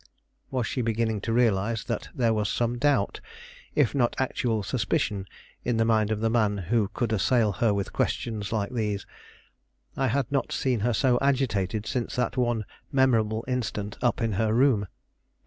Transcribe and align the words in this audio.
Was 0.49 0.65
she 0.65 0.81
beginning 0.81 1.21
to 1.21 1.31
realize 1.31 1.83
that 1.83 2.09
there 2.15 2.33
was 2.33 2.49
some 2.49 2.79
doubt, 2.79 3.21
if 3.75 3.93
not 3.93 4.15
actual 4.17 4.63
suspicion, 4.63 5.27
in 5.63 5.77
the 5.77 5.85
mind 5.85 6.09
of 6.09 6.21
the 6.21 6.29
man 6.31 6.57
who 6.57 6.87
could 6.95 7.13
assail 7.13 7.51
her 7.51 7.71
with 7.71 7.93
questions 7.93 8.51
like 8.51 8.71
these? 8.73 9.05
I 9.95 10.07
had 10.07 10.25
not 10.31 10.51
seen 10.51 10.79
her 10.79 10.93
so 10.95 11.19
agitated 11.21 11.85
since 11.85 12.15
that 12.15 12.35
one 12.35 12.65
memorable 12.91 13.45
instant 13.47 13.99
up 14.01 14.21
in 14.23 14.31
her 14.41 14.55
room. 14.55 14.87